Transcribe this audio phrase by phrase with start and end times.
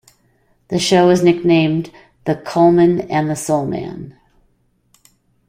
[0.69, 1.91] The show was nicknamed
[2.25, 4.17] the "Coleman and the Soul Man".